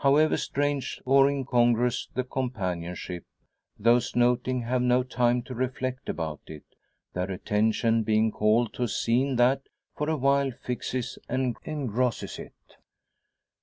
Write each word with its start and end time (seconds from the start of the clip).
However 0.00 0.36
strange 0.36 1.00
or 1.06 1.30
incongruous 1.30 2.06
the 2.12 2.24
companionship, 2.24 3.24
those 3.78 4.14
noting 4.14 4.60
have 4.64 4.82
no 4.82 5.02
time 5.02 5.40
to 5.44 5.54
reflect 5.54 6.10
about 6.10 6.42
it; 6.46 6.64
their 7.14 7.30
attention 7.30 8.02
being 8.02 8.30
called 8.32 8.74
to 8.74 8.82
a 8.82 8.88
scene 8.88 9.36
that, 9.36 9.62
for 9.96 10.10
a 10.10 10.16
while, 10.18 10.50
fixes 10.50 11.18
and 11.26 11.56
engrosses 11.64 12.38
it. 12.38 12.76